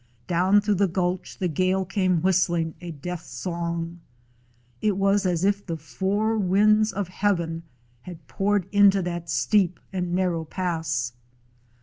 Down 0.25 0.61
through 0.61 0.73
the 0.81 0.87
gulch 0.87 1.37
the 1.37 1.47
gale 1.47 1.85
came 1.85 2.23
whistling 2.23 2.73
a 2.81 2.89
death 2.89 3.23
song. 3.23 3.99
It 4.81 4.97
was 4.97 5.27
as 5.27 5.43
if 5.43 5.63
the 5.63 5.77
four 5.77 6.39
winds 6.39 6.91
of 6.91 7.07
heaven 7.09 7.61
had 8.01 8.27
poured 8.27 8.65
into 8.71 9.03
that 9.03 9.29
steep 9.29 9.79
and 9.93 10.15
narrow 10.15 10.43
pass. 10.43 11.13